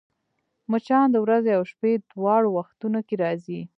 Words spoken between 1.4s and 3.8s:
او شپې دواړو وختونو کې راځي